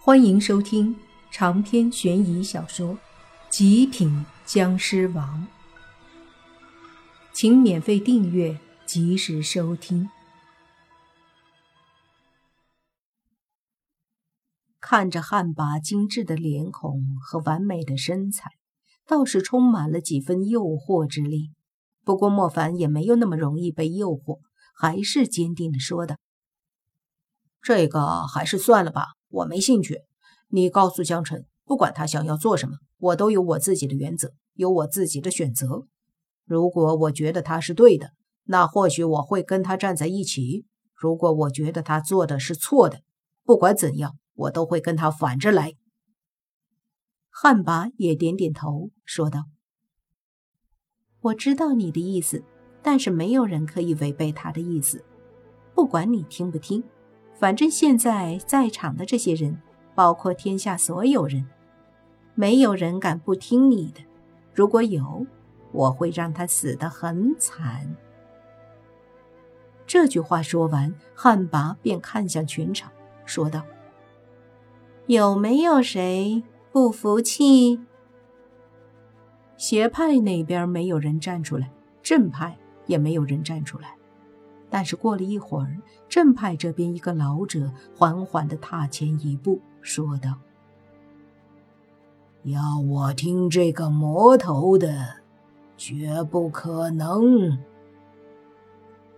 [0.00, 0.96] 欢迎收听
[1.30, 2.94] 长篇悬疑小说
[3.50, 5.46] 《极品僵尸王》，
[7.32, 10.08] 请免费订阅，及时收听。
[14.80, 18.52] 看着汉拔精致的脸孔和完美的身材，
[19.04, 21.50] 倒是充满了几分诱惑之力。
[22.04, 24.38] 不过莫凡也没有那么容易被诱惑，
[24.74, 26.16] 还是坚定的说道
[27.60, 30.02] ：“这个还是算了吧。”我没兴趣，
[30.48, 35.86] 你告诉江辰，不管他想要做什么，我都有我自己的原则，有我自己的选择。
[36.44, 38.12] 如果我觉得他是对的，
[38.44, 40.64] 那或许我会跟他站在一起；
[40.94, 43.02] 如果我觉得他做的是错的，
[43.44, 45.74] 不管怎样，我都会跟他反着来。
[47.30, 49.44] 汉拔也点点头，说道
[51.20, 52.42] ：“我知道你的意思，
[52.82, 55.04] 但是没有人可以违背他的意思，
[55.74, 56.82] 不管你听不听。”
[57.38, 59.62] 反正现在在场的这些人，
[59.94, 61.46] 包括天下所有人，
[62.34, 64.00] 没有人敢不听你的。
[64.52, 65.24] 如果有，
[65.70, 67.96] 我会让他死得很惨。
[69.86, 72.90] 这句话说完，汉拔便看向全场，
[73.24, 73.62] 说道
[75.06, 77.80] ：“有没有谁不服气？”
[79.56, 81.70] 邪派那边没有人站出来，
[82.02, 83.97] 正派也没有人站出来。
[84.70, 85.76] 但是过了一会儿，
[86.08, 90.34] 正派这边一个老者缓缓地踏前一步，说道
[92.44, 95.16] ：“要我听这个魔头的，
[95.76, 97.58] 绝不可能。”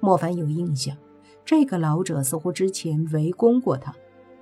[0.00, 0.96] 莫凡有印象，
[1.44, 3.94] 这个老者似乎之前围攻过他。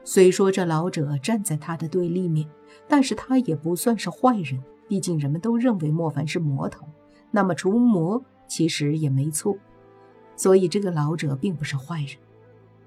[0.04, 2.48] 虽说这老者站在他的对立面，
[2.86, 4.62] 但是他也不算是坏人。
[4.88, 6.86] 毕竟人们都认为莫凡是魔头，
[7.30, 9.54] 那么除魔其实也没错。
[10.38, 12.16] 所以，这个老者并不是坏人，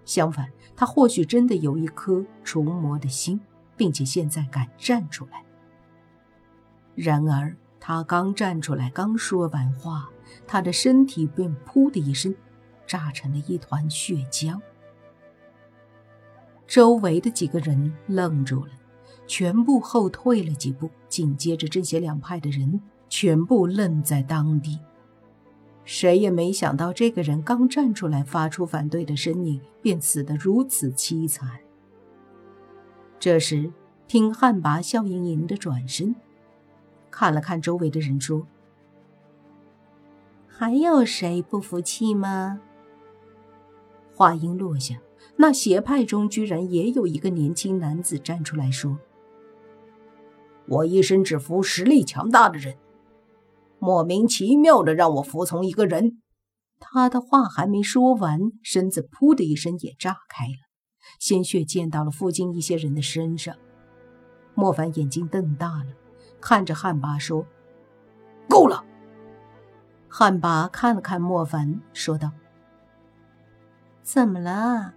[0.05, 3.41] 相反，他或许真的有一颗除魔的心，
[3.75, 5.43] 并且现在敢站出来。
[6.95, 10.09] 然而，他刚站出来，刚说完话，
[10.47, 12.33] 他的身体便“噗”的一声，
[12.87, 14.57] 炸成了一团血浆。
[16.65, 18.71] 周围的几个人愣住了，
[19.27, 24.79] 全部后退了几步，紧接着，这些两派的人全部愣在当地。
[25.83, 31.59] 谁也没想到，这个人刚站出来发出反对的声音，便死得如此凄惨。
[33.19, 33.71] 这时，
[34.07, 36.15] 听汉拔笑盈盈的转身，
[37.09, 38.45] 看了看周围的人，说
[40.47, 42.61] ：“还有谁不服气吗？”
[44.13, 44.97] 话音落下，
[45.35, 48.99] 那邪派中居然也有一个年轻男子站出来说
[50.67, 52.75] ：“我一生只服实力强大的人。”
[53.83, 56.21] 莫名其妙的让我服从一个人，
[56.79, 60.69] 他的话还没说完，身子噗的一声也炸开了，
[61.19, 63.55] 鲜血溅到了附近一些人的身上。
[64.53, 65.95] 莫凡眼睛瞪大了，
[66.39, 67.47] 看着汉巴说
[68.47, 68.85] ：“够了。”
[70.07, 72.29] 汉巴看了看莫凡，说道
[74.03, 74.93] ：“怎么了？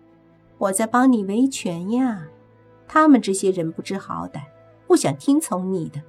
[0.59, 2.29] 我在帮你维权呀。
[2.87, 4.43] 他们这些人不知好歹，
[4.87, 6.03] 不想听从你的，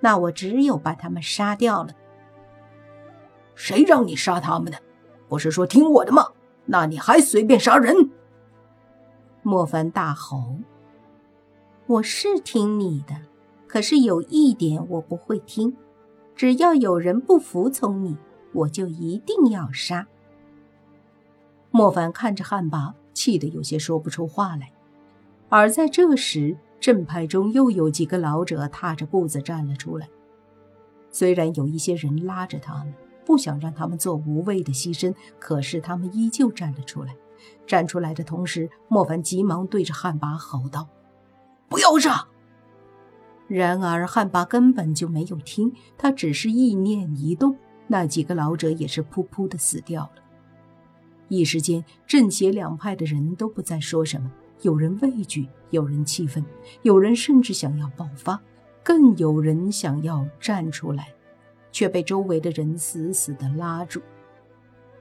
[0.00, 1.92] 那我只有把他们杀掉了。”
[3.54, 4.78] 谁让你杀他们的？
[5.28, 6.28] 不是说听我的吗？
[6.66, 8.10] 那你还随便杀人？
[9.42, 10.56] 莫凡大吼
[11.86, 13.14] ：“我是听你的，
[13.66, 15.76] 可是有一点我不会听，
[16.34, 18.16] 只要有人不服从你，
[18.52, 20.06] 我就一定要杀。”
[21.70, 24.72] 莫凡看着汉魃，气得有些说不出话来。
[25.50, 30.08] 而在这时，正派中又有几个老者踏着步子站了出来，
[31.10, 32.94] 虽然有一些人拉着他们。
[33.24, 37.16] 不想让他们做无谓的牺牲，可是他们依旧站了出来。
[37.66, 40.88] 站出来的同时，莫凡急忙对着汉拔吼道
[41.68, 42.28] ：“不要杀！”
[43.48, 50.22] 然而汉拔根本就没有听，他只是意念一动，那几个老者也是噗噗的死掉了。
[51.28, 54.30] 一时间，正邪两派的人都不再说什么，
[54.62, 56.44] 有人畏惧，有人气愤，
[56.82, 58.40] 有人甚至想要爆发，
[58.82, 61.08] 更有人想要站出来。
[61.74, 64.00] 却被周围的人死死地拉住。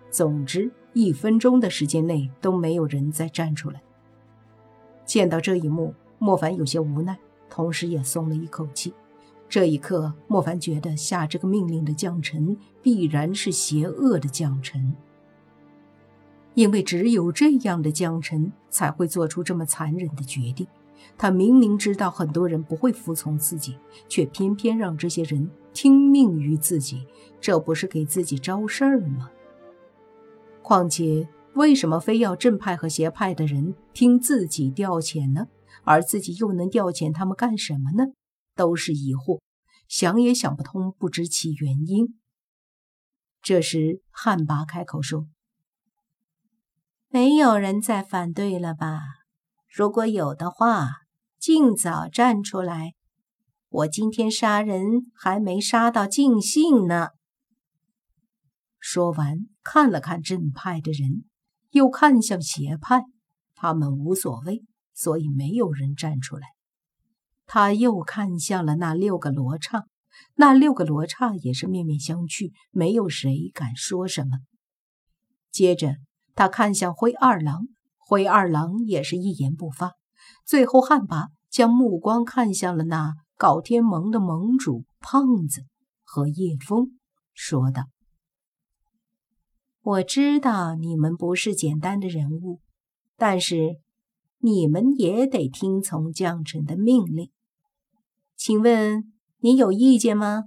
[0.09, 3.79] 总之，一分钟的时间内都没有人再站出来。
[5.05, 7.15] 见到这一幕，莫凡有些无奈，
[7.47, 8.91] 同时也松了一口气。
[9.47, 14.95] 这一刻，莫凡觉得下这个命令的将臣必然是邪恶的将臣，
[16.55, 20.65] 因为只有这样的将臣才会做出这么残忍的决定。
[21.19, 23.77] 他明明知道很多人不会服从自己，
[24.07, 25.47] 却偏偏让这些人。
[25.73, 27.07] 听命于自己，
[27.41, 29.31] 这不是给自己招事儿吗？
[30.61, 35.47] 况且，为什么非要正派和邪派的人听自己调遣呢？
[35.83, 38.13] 而自己又能调遣他们干什么呢？
[38.55, 39.41] 都是疑惑，
[39.87, 42.17] 想也想不通，不知其原因。
[43.41, 45.27] 这时，汉拔开口说
[47.09, 49.01] ：“没有人再反对了吧？
[49.67, 51.01] 如果有的话，
[51.37, 52.93] 尽早站出来。
[53.73, 57.07] 我今天杀人还没杀到尽兴呢。”
[58.79, 61.23] 说完，看了看正派的人，
[61.71, 63.01] 又看向邪派，
[63.55, 66.49] 他们无所谓，所以没有人站出来。
[67.47, 69.85] 他又看向了那六个罗刹。
[70.35, 74.37] 那六个罗刹也是面面相觑，没有谁敢说什么。
[75.49, 75.95] 接着，
[76.35, 77.67] 他看向灰二郎，
[77.97, 79.93] 灰二郎也是一言不发。
[80.45, 85.65] 最后，汉拔将目光看向了那搞天盟的盟主胖子
[86.03, 86.91] 和叶枫，
[87.33, 87.85] 说道
[89.81, 92.62] ：“我知道你们不是简单的人物，
[93.18, 93.80] 但是
[94.39, 97.31] 你们也得听从将臣的命令。
[98.35, 99.09] 请问？”
[99.44, 100.45] 你有意见吗？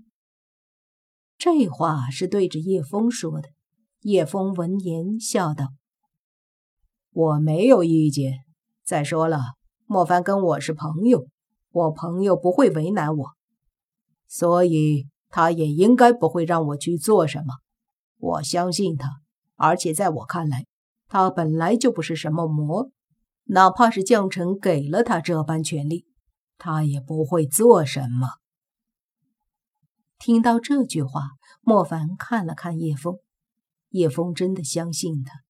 [1.36, 3.50] 这话是对着叶枫说的。
[4.00, 5.74] 叶枫闻言笑道
[7.12, 8.38] ：“我没有意见。
[8.84, 9.38] 再说了，
[9.84, 11.28] 莫凡跟我是朋友，
[11.76, 13.36] 我朋友不会为难我，
[14.26, 17.56] 所以他也应该不会让我去做什么。
[18.16, 19.20] 我相信他，
[19.56, 20.64] 而且在我看来，
[21.06, 22.90] 他本来就不是什么魔，
[23.44, 26.06] 哪怕是将臣给了他这般权力，
[26.56, 28.38] 他也不会做什么。”
[30.18, 33.18] 听到这句话，莫凡看了看叶枫，
[33.90, 35.42] 叶枫真的相信他，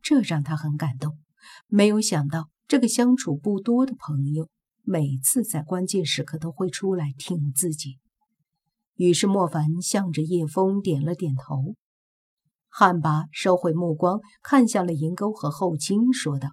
[0.00, 1.18] 这让他很感动。
[1.66, 4.48] 没有想到，这个相处不多的朋友，
[4.82, 7.98] 每次在关键时刻都会出来挺自己。
[8.96, 11.74] 于是，莫凡向着叶枫点了点头。
[12.68, 16.50] 汉拔收回目光，看向了银钩和后卿，说道：“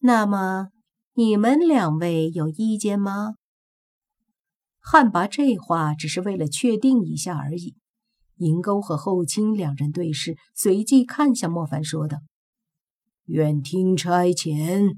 [0.00, 0.68] 那么，
[1.14, 3.34] 你们两位有意见吗？”
[4.78, 7.76] 汉拔这话只是为了确定一下而已。
[8.36, 12.18] 银钩和后卿两人对视，随即看向莫凡，说道
[13.24, 14.96] ：“愿听差遣。”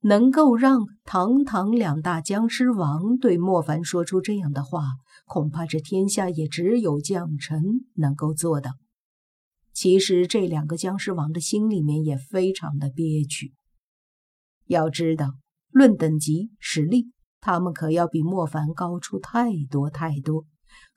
[0.00, 4.82] 能够让堂堂两大僵尸王对莫凡说出这样的话，
[5.26, 7.62] 恐怕这天下也只有将臣
[7.94, 8.70] 能够做到。
[9.72, 13.54] 其实这两个僵尸王的心里面也非常的憋屈。
[14.66, 15.34] 要知道，
[15.70, 17.10] 论等级实力。
[17.40, 20.44] 他们可要比莫凡高出太多太多，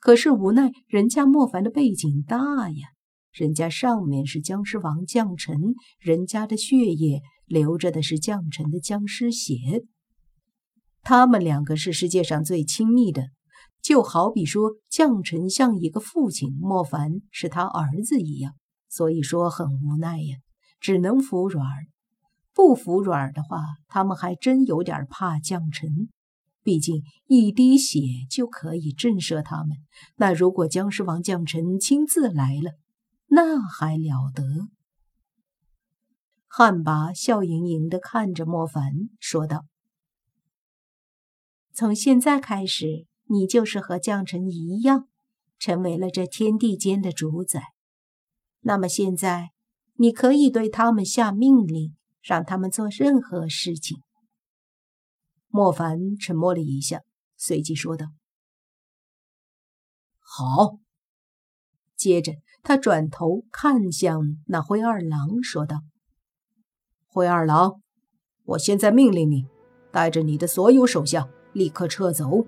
[0.00, 2.88] 可是无奈人家莫凡的背景大呀，
[3.32, 5.56] 人家上面是僵尸王将臣，
[6.00, 7.22] 人家的血液
[7.52, 9.84] 流着的是将臣的僵尸血，
[11.02, 13.24] 他们两个是世界上最亲密的，
[13.82, 18.54] 就好比说将臣像一个父亲，莫凡是他儿子一样，
[18.88, 20.38] 所以说很无奈呀，
[20.80, 21.84] 只能服软儿。
[22.54, 26.08] 不服软儿的话，他们还真有点怕将臣。
[26.62, 28.00] 毕竟一滴血
[28.30, 29.76] 就可以震慑他们，
[30.16, 32.70] 那如果僵尸王将臣亲自来了，
[33.26, 34.42] 那还了得？
[36.54, 39.64] 汉魃笑盈盈地看着莫凡，说道
[41.72, 45.08] ：“从现在开始，你就是和将臣一样，
[45.58, 47.62] 成为了这天地间的主宰。
[48.60, 49.52] 那么现在，
[49.94, 54.02] 你可以对他们下命令，让他们做任何事情。”
[55.48, 57.00] 莫凡沉默了一下，
[57.34, 58.08] 随即说道
[60.20, 60.80] ：“好。”
[61.96, 65.80] 接着，他转头看向那灰二郎，说道
[67.14, 67.78] ：“灰二郎，
[68.46, 69.44] 我现在命令你，
[69.90, 72.46] 带着你的所有手下立刻撤走，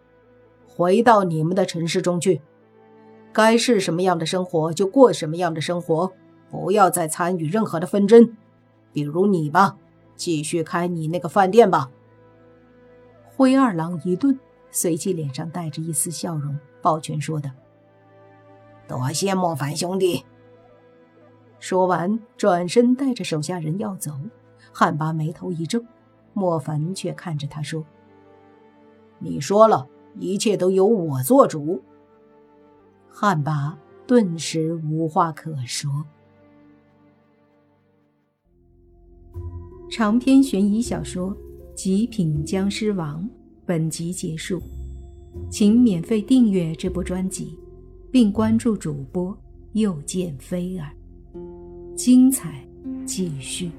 [0.66, 2.40] 回到你们的城市中去。
[3.30, 6.10] 该是什么样的生活就过什么样的生活，
[6.50, 8.34] 不要再参与任何的纷争。
[8.90, 9.76] 比如你吧，
[10.16, 11.90] 继续开你那个饭店吧。”
[13.36, 14.40] 灰二郎一顿，
[14.70, 17.50] 随即脸上带着一丝笑容，抱拳说道
[18.88, 20.24] ：“多谢莫凡兄弟。”
[21.60, 24.12] 说完，转身带着手下人要走。
[24.76, 25.80] 汉巴眉头一皱，
[26.32, 27.84] 莫凡却看着他说
[29.20, 29.88] ：“你说了
[30.18, 31.80] 一切都由我做主。”
[33.08, 36.04] 汉巴顿时无话可说。
[39.88, 41.34] 长篇悬疑小说。
[41.74, 43.28] 极品僵尸王，
[43.66, 44.62] 本集结束，
[45.50, 47.58] 请免费订阅这部专辑，
[48.12, 49.36] 并关注主播
[49.72, 50.88] 又见菲儿，
[51.96, 52.64] 精彩
[53.04, 53.72] 继续。